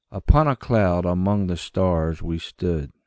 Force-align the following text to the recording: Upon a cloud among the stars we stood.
Upon 0.09 0.47
a 0.47 0.55
cloud 0.55 1.05
among 1.05 1.45
the 1.45 1.55
stars 1.55 2.23
we 2.23 2.39
stood. 2.39 2.91